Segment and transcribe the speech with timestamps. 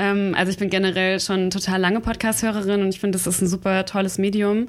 [0.00, 3.46] Ähm, also ich bin generell schon total lange Podcast-Hörerin und ich finde, das ist ein
[3.46, 4.66] super tolles Medium.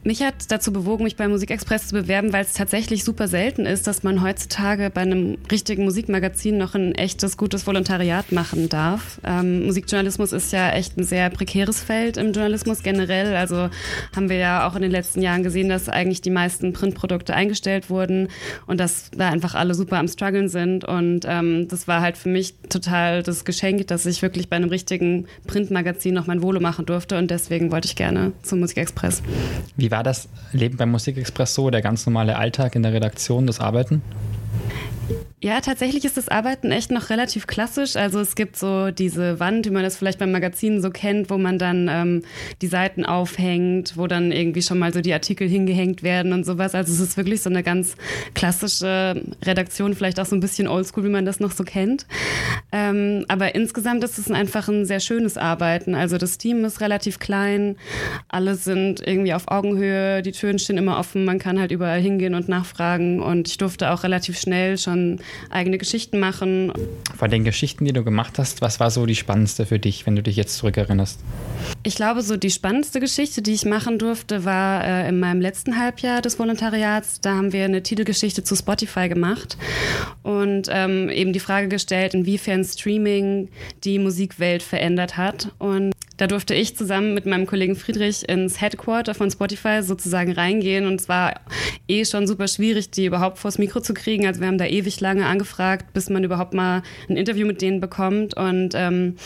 [0.05, 3.87] Mich hat dazu bewogen, mich bei Musikexpress zu bewerben, weil es tatsächlich super selten ist,
[3.87, 9.21] dass man heutzutage bei einem richtigen Musikmagazin noch ein echtes, gutes Volontariat machen darf.
[9.23, 13.33] Ähm, Musikjournalismus ist ja echt ein sehr prekäres Feld im Journalismus generell.
[13.37, 13.69] Also
[14.13, 17.89] haben wir ja auch in den letzten Jahren gesehen, dass eigentlich die meisten Printprodukte eingestellt
[17.89, 18.27] wurden
[18.67, 20.83] und dass da einfach alle super am struggeln sind.
[20.83, 24.67] Und ähm, das war halt für mich total das Geschenk, dass ich wirklich bei einem
[24.67, 27.17] richtigen Printmagazin noch mein Volo machen durfte.
[27.17, 29.23] Und deswegen wollte ich gerne zum Musikexpress.
[29.77, 33.59] Wie war das Leben beim Musikexpress so, der ganz normale Alltag in der Redaktion, das
[33.59, 34.01] Arbeiten?
[35.43, 37.97] Ja, tatsächlich ist das Arbeiten echt noch relativ klassisch.
[37.97, 41.37] Also es gibt so diese Wand, wie man das vielleicht beim Magazin so kennt, wo
[41.37, 42.21] man dann ähm,
[42.61, 46.75] die Seiten aufhängt, wo dann irgendwie schon mal so die Artikel hingehängt werden und sowas.
[46.75, 47.97] Also es ist wirklich so eine ganz
[48.35, 52.07] klassische Redaktion, vielleicht auch so ein bisschen oldschool, wie man das noch so kennt.
[52.71, 55.93] Ähm, aber insgesamt ist es einfach ein sehr schönes Arbeiten.
[55.93, 57.75] Also das Team ist relativ klein,
[58.29, 62.33] alle sind irgendwie auf Augenhöhe, die Türen stehen immer offen, man kann halt überall hingehen
[62.33, 66.71] und nachfragen und ich durfte auch relativ schnell schon eigene Geschichten machen.
[67.15, 70.15] Von den Geschichten, die du gemacht hast, was war so die spannendste für dich, wenn
[70.15, 71.19] du dich jetzt zurückerinnerst?
[71.83, 75.77] Ich glaube, so die spannendste Geschichte, die ich machen durfte, war äh, in meinem letzten
[75.77, 77.21] Halbjahr des Volontariats.
[77.21, 79.57] Da haben wir eine Titelgeschichte zu Spotify gemacht
[80.23, 83.49] und ähm, eben die Frage gestellt, inwiefern Streaming
[83.83, 85.49] die Musikwelt verändert hat.
[85.59, 90.87] Und da durfte ich zusammen mit meinem Kollegen Friedrich ins Headquarter von Spotify sozusagen reingehen
[90.87, 91.33] und es war
[91.89, 94.25] eh schon super schwierig, die überhaupt vors Mikro zu kriegen.
[94.25, 97.81] Also wir haben da ewig lange angefragt, bis man überhaupt mal ein Interview mit denen
[97.81, 99.17] bekommt und ähm,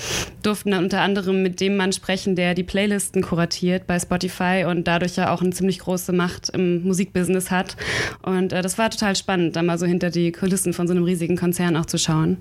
[0.42, 4.88] durften dann unter anderem mit dem Mann sprechen, der die Playlisten kuratiert bei Spotify und
[4.88, 7.78] dadurch ja auch eine ziemlich große Macht im Musikbusiness hat.
[8.24, 11.04] Und äh, das war total spannend, da mal so hinter die Kulissen von so einem
[11.04, 12.38] riesigen Konzern auch zu schauen.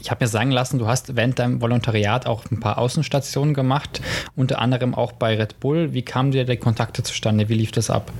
[0.00, 4.00] Ich habe mir sagen lassen, du hast während deinem Volontariat auch ein paar Außenstationen gemacht,
[4.36, 5.92] unter anderem auch bei Red Bull.
[5.92, 7.48] Wie kamen dir die Kontakte zustande?
[7.48, 8.12] Wie lief das ab?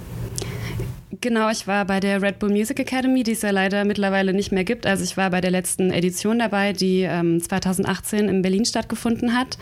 [1.20, 4.52] Genau, ich war bei der Red Bull Music Academy, die es ja leider mittlerweile nicht
[4.52, 4.86] mehr gibt.
[4.86, 9.56] Also ich war bei der letzten Edition dabei, die ähm, 2018 in Berlin stattgefunden hat.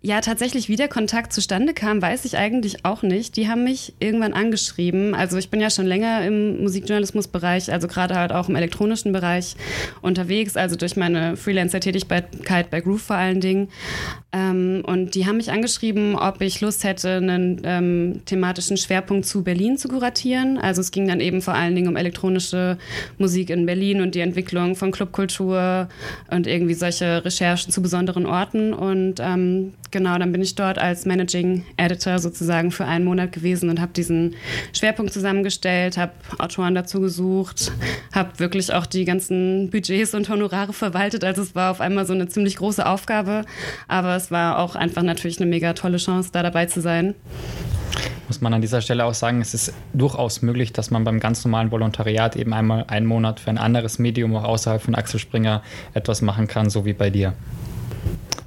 [0.00, 3.36] Ja, tatsächlich, wie der Kontakt zustande kam, weiß ich eigentlich auch nicht.
[3.36, 5.12] Die haben mich irgendwann angeschrieben.
[5.12, 9.56] Also ich bin ja schon länger im Musikjournalismusbereich, also gerade halt auch im elektronischen Bereich
[10.00, 13.70] unterwegs, also durch meine Freelancer-Tätigkeit bei Groove vor allen Dingen.
[14.30, 19.42] Ähm, und die haben mich angeschrieben, ob ich Lust hätte, einen ähm, thematischen Schwerpunkt zu
[19.42, 20.58] Berlin zu kuratieren.
[20.58, 22.78] Also es ging dann eben vor allen Dingen um elektronische
[23.16, 25.88] Musik in Berlin und die Entwicklung von Clubkultur
[26.30, 28.72] und irgendwie solche Recherchen zu besonderen Orten.
[28.74, 33.70] Und ähm, genau, dann bin ich dort als Managing Editor sozusagen für einen Monat gewesen
[33.70, 34.34] und habe diesen
[34.72, 37.72] Schwerpunkt zusammengestellt, habe Autoren dazu gesucht,
[38.12, 41.24] habe wirklich auch die ganzen Budgets und Honorare verwaltet.
[41.24, 43.44] Also es war auf einmal so eine ziemlich große Aufgabe,
[43.86, 47.14] aber es war auch einfach natürlich eine mega tolle Chance, da dabei zu sein.
[48.28, 51.44] Muss man an dieser Stelle auch sagen, es ist durchaus möglich, dass man beim ganz
[51.44, 55.62] normalen Volontariat eben einmal einen Monat für ein anderes Medium auch außerhalb von Axel Springer
[55.94, 57.32] etwas machen kann, so wie bei dir.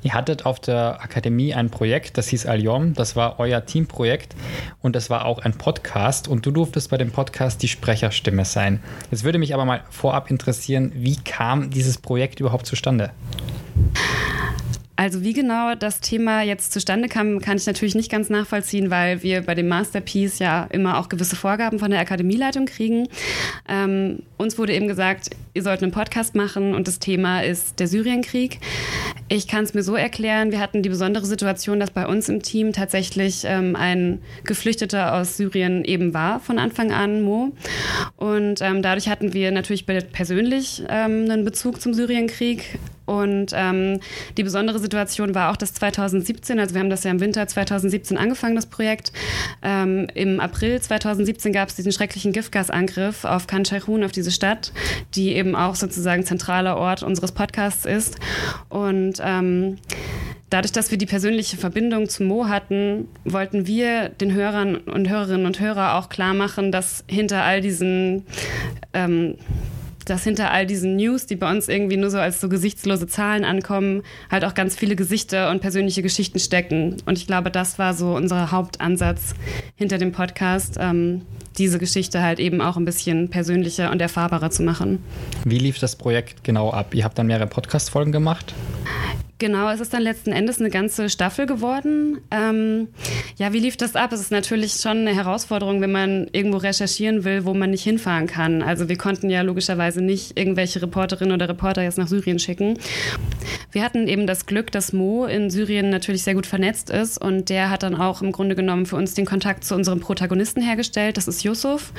[0.03, 4.36] Ihr hattet auf der Akademie ein Projekt, das hieß Aljom, das war euer Teamprojekt
[4.81, 8.81] und das war auch ein Podcast und du durftest bei dem Podcast die Sprecherstimme sein.
[9.12, 13.12] Jetzt würde mich aber mal vorab interessieren, wie kam dieses Projekt überhaupt zustande?
[15.01, 19.24] Also wie genau das Thema jetzt zustande kam, kann ich natürlich nicht ganz nachvollziehen, weil
[19.24, 23.07] wir bei dem Masterpiece ja immer auch gewisse Vorgaben von der Akademieleitung kriegen.
[23.68, 27.88] Ähm, uns wurde eben gesagt, ihr sollt einen Podcast machen und das Thema ist der
[27.88, 28.59] Syrienkrieg.
[29.27, 32.44] Ich kann es mir so erklären, wir hatten die besondere Situation, dass bei uns im
[32.44, 37.54] Team tatsächlich ähm, ein Geflüchteter aus Syrien eben war von Anfang an, Mo.
[38.18, 42.77] Und ähm, dadurch hatten wir natürlich persönlich ähm, einen Bezug zum Syrienkrieg.
[43.06, 44.00] Und ähm,
[44.38, 48.18] die besondere Situation war auch, dass 2017, also wir haben das ja im Winter 2017
[48.18, 49.12] angefangen, das Projekt.
[49.62, 54.71] Ähm, Im April 2017 gab es diesen schrecklichen Giftgasangriff auf Khan Shaykhun, auf diese Stadt,
[55.15, 58.18] die eben auch sozusagen zentraler Ort unseres Podcasts ist.
[58.69, 59.77] Und ähm,
[60.50, 65.45] dadurch, dass wir die persönliche Verbindung zu Mo hatten, wollten wir den Hörern und Hörerinnen
[65.45, 68.25] und Hörer auch klar machen, dass hinter all diesen
[68.94, 69.36] ähm,
[70.06, 73.44] dass hinter all diesen News, die bei uns irgendwie nur so als so gesichtslose Zahlen
[73.44, 76.98] ankommen, halt auch ganz viele Gesichter und persönliche Geschichten stecken.
[77.06, 79.33] Und ich glaube, das war so unser Hauptansatz
[79.75, 81.21] hinter dem Podcast, ähm,
[81.57, 85.03] diese Geschichte halt eben auch ein bisschen persönlicher und erfahrbarer zu machen.
[85.45, 86.94] Wie lief das Projekt genau ab?
[86.95, 88.54] Ihr habt dann mehrere Podcast-Folgen gemacht?
[89.42, 92.22] Genau, es ist dann letzten Endes eine ganze Staffel geworden.
[92.30, 92.90] Ähm,
[93.38, 94.14] ja, wie lief das ab?
[94.14, 98.28] Es ist natürlich schon eine Herausforderung, wenn man irgendwo recherchieren will, wo man nicht hinfahren
[98.28, 98.62] kann.
[98.62, 102.78] Also wir konnten ja logischerweise nicht irgendwelche Reporterinnen oder Reporter jetzt nach Syrien schicken.
[103.72, 107.50] Wir hatten eben das Glück, dass Mo in Syrien natürlich sehr gut vernetzt ist und
[107.50, 111.18] der hat dann auch im Grunde genommen für uns den Kontakt zu unserem Protagonisten hergestellt.
[111.18, 111.94] Das ist Yusuf.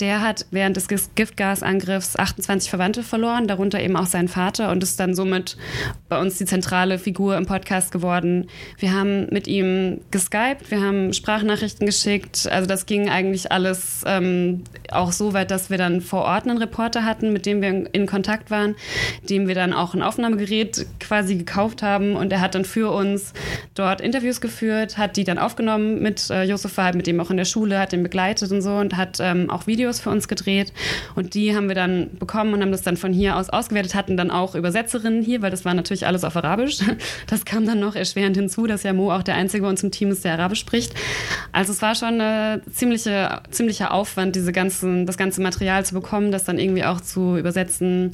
[0.00, 4.98] Der hat während des Giftgasangriffs 28 Verwandte verloren, darunter eben auch seinen Vater und ist
[4.98, 5.56] dann somit
[6.08, 8.48] bei uns die zentrale zentrale Figur im Podcast geworden.
[8.78, 12.48] Wir haben mit ihm geskypt, wir haben Sprachnachrichten geschickt.
[12.50, 16.56] Also das ging eigentlich alles ähm, auch so weit, dass wir dann vor Ort einen
[16.56, 18.76] Reporter hatten, mit dem wir in Kontakt waren,
[19.28, 23.34] dem wir dann auch ein Aufnahmegerät quasi gekauft haben und er hat dann für uns
[23.74, 27.30] dort Interviews geführt, hat die dann aufgenommen mit äh, Josef war halt mit dem auch
[27.30, 30.28] in der Schule, hat ihn begleitet und so und hat ähm, auch Videos für uns
[30.28, 30.72] gedreht
[31.14, 34.16] und die haben wir dann bekommen und haben das dann von hier aus ausgewertet, hatten
[34.16, 37.06] dann auch Übersetzerinnen hier, weil das war natürlich alles auf Arabisch Arabisch.
[37.26, 39.90] Das kam dann noch erschwerend hinzu, dass ja Mo auch der Einzige bei uns im
[39.90, 40.94] Team ist, der Arabisch spricht.
[41.52, 46.32] Also es war schon ein ziemliche, ziemlicher Aufwand, diese ganzen, das ganze Material zu bekommen,
[46.32, 48.12] das dann irgendwie auch zu übersetzen,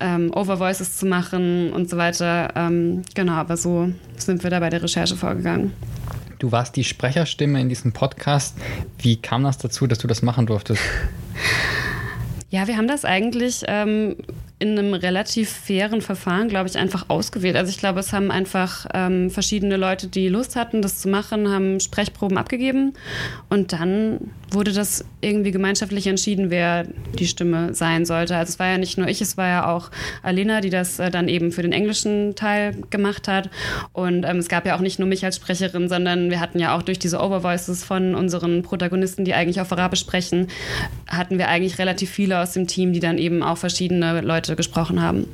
[0.00, 2.52] ähm, Overvoices zu machen und so weiter.
[2.56, 5.72] Ähm, genau, aber so sind wir da bei der Recherche vorgegangen.
[6.38, 8.56] Du warst die Sprecherstimme in diesem Podcast.
[8.98, 10.80] Wie kam das dazu, dass du das machen durftest?
[12.50, 14.16] Ja, wir haben das eigentlich ähm,
[14.60, 17.56] in einem relativ fairen Verfahren, glaube ich, einfach ausgewählt.
[17.56, 21.48] Also ich glaube, es haben einfach ähm, verschiedene Leute, die Lust hatten, das zu machen,
[21.48, 22.94] haben Sprechproben abgegeben
[23.48, 26.86] und dann wurde das irgendwie gemeinschaftlich entschieden, wer
[27.18, 28.36] die Stimme sein sollte.
[28.36, 29.90] Also es war ja nicht nur ich, es war ja auch
[30.22, 33.50] Alena, die das äh, dann eben für den englischen Teil gemacht hat
[33.92, 36.76] und ähm, es gab ja auch nicht nur mich als Sprecherin, sondern wir hatten ja
[36.76, 40.48] auch durch diese Overvoices von unseren Protagonisten, die eigentlich auf Arabisch sprechen,
[41.06, 45.02] hatten wir eigentlich relativ viele aus dem Team, die dann eben auch verschiedene Leute Gesprochen
[45.02, 45.26] haben.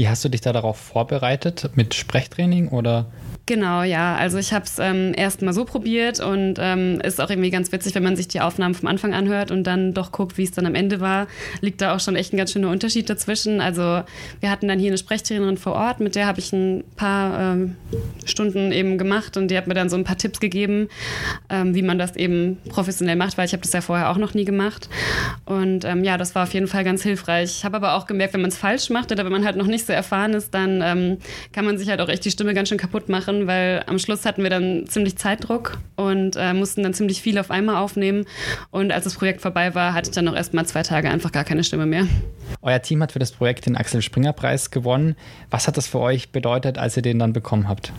[0.00, 1.72] Wie hast du dich da darauf vorbereitet?
[1.74, 3.04] Mit Sprechtraining oder?
[3.50, 4.14] Genau, ja.
[4.14, 7.72] Also ich habe es ähm, erst mal so probiert und ähm, ist auch irgendwie ganz
[7.72, 10.52] witzig, wenn man sich die Aufnahmen vom Anfang anhört und dann doch guckt, wie es
[10.52, 11.26] dann am Ende war,
[11.60, 13.60] liegt da auch schon echt ein ganz schöner Unterschied dazwischen.
[13.60, 14.04] Also
[14.38, 17.74] wir hatten dann hier eine Sprechtrainerin vor Ort, mit der habe ich ein paar ähm,
[18.24, 20.88] Stunden eben gemacht und die hat mir dann so ein paar Tipps gegeben,
[21.48, 24.32] ähm, wie man das eben professionell macht, weil ich habe das ja vorher auch noch
[24.32, 24.88] nie gemacht.
[25.44, 27.50] Und ähm, ja, das war auf jeden Fall ganz hilfreich.
[27.58, 29.66] Ich habe aber auch gemerkt, wenn man es falsch macht oder wenn man halt noch
[29.66, 31.18] nicht so erfahren ist, dann ähm,
[31.52, 34.24] kann man sich halt auch echt die Stimme ganz schön kaputt machen weil am Schluss
[34.24, 38.24] hatten wir dann ziemlich Zeitdruck und äh, mussten dann ziemlich viel auf einmal aufnehmen.
[38.70, 41.32] Und als das Projekt vorbei war, hatte ich dann noch erst mal zwei Tage einfach
[41.32, 42.06] gar keine Stimme mehr.
[42.62, 45.16] Euer Team hat für das Projekt den Axel Springer Preis gewonnen.
[45.50, 47.92] Was hat das für euch bedeutet, als ihr den dann bekommen habt?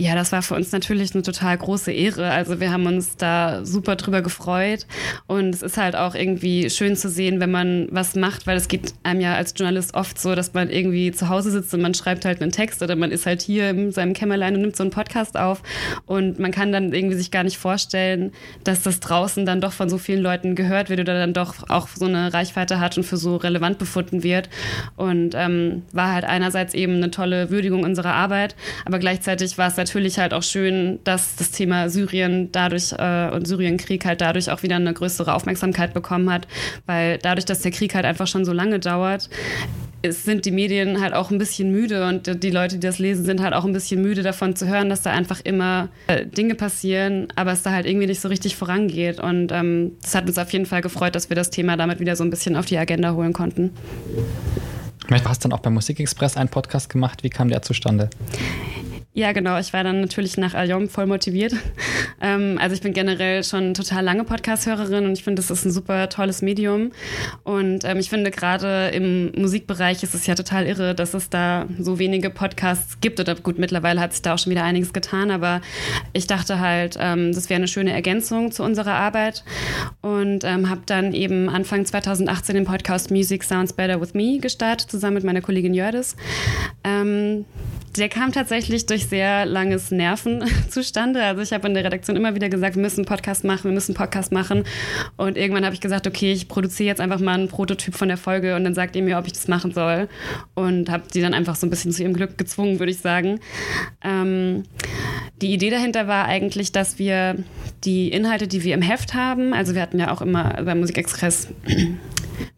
[0.00, 2.30] Ja, das war für uns natürlich eine total große Ehre.
[2.30, 4.86] Also wir haben uns da super drüber gefreut.
[5.26, 8.68] Und es ist halt auch irgendwie schön zu sehen, wenn man was macht, weil es
[8.68, 11.92] geht einem ja als Journalist oft so, dass man irgendwie zu Hause sitzt und man
[11.92, 14.84] schreibt halt einen Text oder man ist halt hier in seinem Kämmerlein und nimmt so
[14.84, 15.62] einen Podcast auf.
[16.06, 18.32] Und man kann dann irgendwie sich gar nicht vorstellen,
[18.64, 21.88] dass das draußen dann doch von so vielen Leuten gehört wird oder dann doch auch
[21.88, 24.48] so eine Reichweite hat und für so relevant befunden wird.
[24.96, 29.76] Und ähm, war halt einerseits eben eine tolle Würdigung unserer Arbeit, aber gleichzeitig war es
[29.76, 34.48] halt natürlich halt auch schön, dass das Thema Syrien dadurch äh, und Syrienkrieg halt dadurch
[34.48, 36.46] auch wieder eine größere Aufmerksamkeit bekommen hat,
[36.86, 39.28] weil dadurch, dass der Krieg halt einfach schon so lange dauert,
[40.02, 43.24] es sind die Medien halt auch ein bisschen müde und die Leute, die das lesen,
[43.24, 46.54] sind halt auch ein bisschen müde davon zu hören, dass da einfach immer äh, Dinge
[46.54, 49.18] passieren, aber es da halt irgendwie nicht so richtig vorangeht.
[49.18, 52.14] Und ähm, das hat uns auf jeden Fall gefreut, dass wir das Thema damit wieder
[52.14, 53.72] so ein bisschen auf die Agenda holen konnten.
[55.08, 57.24] Du hast dann auch beim Musikexpress einen Podcast gemacht.
[57.24, 58.08] Wie kam der zustande?
[59.12, 59.58] Ja, genau.
[59.58, 61.54] Ich war dann natürlich nach Aljom voll motiviert.
[62.22, 65.70] Ähm, also ich bin generell schon total lange Podcast-Hörerin und ich finde, das ist ein
[65.70, 66.92] super tolles Medium.
[67.44, 71.66] Und ähm, ich finde, gerade im Musikbereich ist es ja total irre, dass es da
[71.78, 73.20] so wenige Podcasts gibt.
[73.20, 75.62] Oder gut, mittlerweile hat sich da auch schon wieder einiges getan, aber
[76.12, 79.42] ich dachte halt, ähm, das wäre eine schöne Ergänzung zu unserer Arbeit.
[80.02, 84.90] Und ähm, habe dann eben Anfang 2018 den Podcast Music Sounds Better With Me gestartet,
[84.90, 86.16] zusammen mit meiner Kollegin Jördis.
[87.96, 91.22] Der kam tatsächlich durch sehr langes Nerven zustande.
[91.22, 93.72] Also ich habe in der Redaktion immer wieder gesagt, wir müssen einen Podcast machen, wir
[93.72, 94.64] müssen einen Podcast machen.
[95.16, 98.16] Und irgendwann habe ich gesagt, okay, ich produziere jetzt einfach mal einen Prototyp von der
[98.16, 100.08] Folge und dann sagt ihr mir, ob ich das machen soll.
[100.54, 103.40] Und habe sie dann einfach so ein bisschen zu ihrem Glück gezwungen, würde ich sagen.
[104.02, 104.62] Ähm,
[105.42, 107.36] die Idee dahinter war eigentlich, dass wir
[107.84, 111.48] die Inhalte, die wir im Heft haben, also wir hatten ja auch immer bei Musikexpress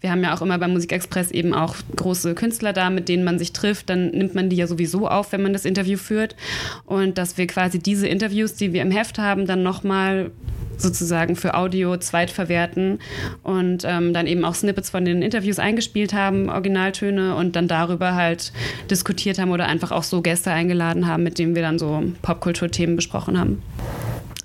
[0.01, 3.39] wir haben ja auch immer beim Musikexpress eben auch große Künstler da, mit denen man
[3.39, 3.91] sich trifft.
[3.91, 6.37] Dann nimmt man die ja sowieso auf, wenn man das Interview führt.
[6.85, 10.31] Und dass wir quasi diese Interviews, die wir im Heft haben, dann nochmal
[10.79, 12.99] sozusagen für Audio zweitverwerten
[13.43, 18.15] und ähm, dann eben auch Snippets von den Interviews eingespielt haben, Originaltöne und dann darüber
[18.15, 18.53] halt
[18.91, 22.97] diskutiert haben oder einfach auch so Gäste eingeladen haben, mit denen wir dann so Popkulturthemen
[22.97, 23.63] besprochen haben.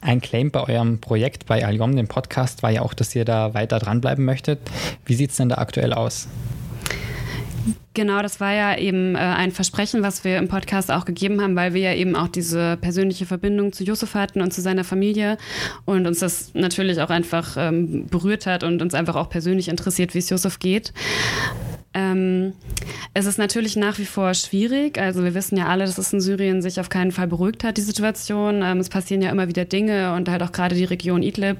[0.08, 3.54] Ein Claim bei eurem Projekt bei Aljom, dem Podcast, war ja auch, dass ihr da
[3.54, 4.60] weiter dranbleiben möchtet.
[5.04, 6.30] Wie sieht es denn da aktuell aus?
[7.94, 11.58] Genau, das war ja eben äh, ein Versprechen, was wir im Podcast auch gegeben haben,
[11.58, 15.38] weil wir ja eben auch diese persönliche Verbindung zu Yusuf hatten und zu seiner Familie
[15.84, 20.14] und uns das natürlich auch einfach ähm, berührt hat und uns einfach auch persönlich interessiert,
[20.14, 20.94] wie es Yusuf geht.
[21.98, 22.54] Ähm,
[23.16, 25.00] es ist natürlich nach wie vor schwierig.
[25.00, 27.78] Also wir wissen ja alle, dass es in Syrien sich auf keinen Fall beruhigt hat,
[27.78, 28.62] die Situation.
[28.64, 31.58] Ähm, es passieren ja immer wieder Dinge und halt auch gerade die Region Idlib,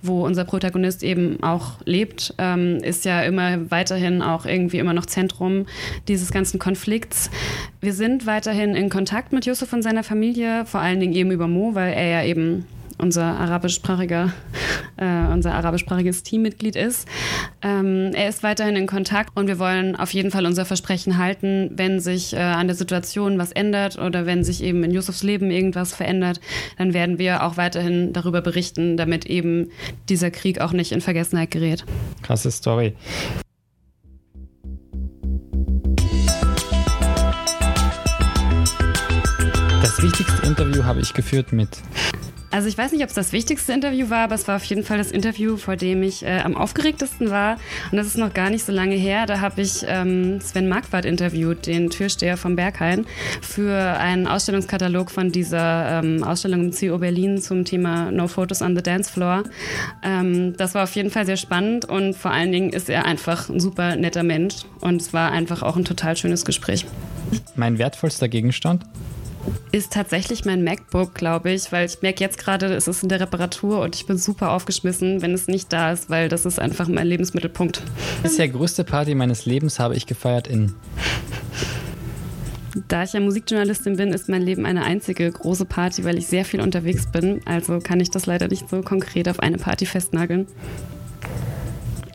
[0.00, 5.06] wo unser Protagonist eben auch lebt, ähm, ist ja immer weiterhin auch irgendwie immer noch
[5.06, 5.66] Zentrum
[6.06, 7.28] dieses ganzen Konflikts.
[7.80, 11.48] Wir sind weiterhin in Kontakt mit Yusuf und seiner Familie, vor allen Dingen eben über
[11.48, 12.64] Mo, weil er ja eben
[12.98, 14.32] unser arabischsprachiger,
[14.96, 17.08] äh, unser arabischsprachiges Teammitglied ist.
[17.62, 21.70] Ähm, er ist weiterhin in Kontakt und wir wollen auf jeden Fall unser Versprechen halten,
[21.74, 25.50] wenn sich äh, an der Situation was ändert oder wenn sich eben in Yusufs Leben
[25.50, 26.40] irgendwas verändert,
[26.78, 29.70] dann werden wir auch weiterhin darüber berichten, damit eben
[30.08, 31.84] dieser Krieg auch nicht in Vergessenheit gerät.
[32.22, 32.94] Krasse Story.
[39.82, 41.68] Das wichtigste Interview habe ich geführt mit
[42.50, 44.82] also ich weiß nicht, ob es das wichtigste Interview war, aber es war auf jeden
[44.82, 47.58] Fall das Interview, vor dem ich äh, am aufgeregtesten war.
[47.90, 49.26] Und das ist noch gar nicht so lange her.
[49.26, 53.06] Da habe ich ähm, Sven Marquardt interviewt, den Türsteher vom Berghain,
[53.40, 58.74] für einen Ausstellungskatalog von dieser ähm, Ausstellung im CO Berlin zum Thema No Photos on
[58.74, 59.44] the Dance Floor.
[60.02, 63.48] Ähm, das war auf jeden Fall sehr spannend und vor allen Dingen ist er einfach
[63.48, 66.84] ein super netter Mensch und es war einfach auch ein total schönes Gespräch.
[67.54, 68.84] Mein wertvollster Gegenstand?
[69.72, 73.20] Ist tatsächlich mein MacBook, glaube ich, weil ich merke jetzt gerade, es ist in der
[73.20, 76.88] Reparatur und ich bin super aufgeschmissen, wenn es nicht da ist, weil das ist einfach
[76.88, 77.82] mein Lebensmittelpunkt.
[78.22, 80.74] Bisher größte Party meines Lebens habe ich gefeiert in.
[82.88, 86.44] Da ich ja Musikjournalistin bin, ist mein Leben eine einzige große Party, weil ich sehr
[86.44, 87.40] viel unterwegs bin.
[87.44, 90.46] Also kann ich das leider nicht so konkret auf eine Party festnageln.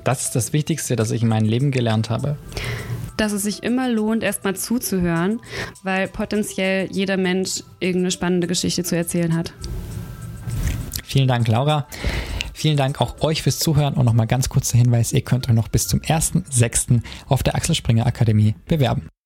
[0.03, 2.37] Das ist das Wichtigste, das ich in meinem Leben gelernt habe
[3.17, 5.39] dass es sich immer lohnt, erstmal zuzuhören,
[5.83, 9.53] weil potenziell jeder Mensch irgendeine spannende Geschichte zu erzählen hat.
[11.03, 11.87] Vielen Dank, Laura.
[12.53, 15.67] Vielen Dank auch euch fürs Zuhören und nochmal ganz kurzer Hinweis, ihr könnt euch noch
[15.67, 17.01] bis zum 1.6.
[17.27, 19.09] auf der Axel Springer Akademie bewerben.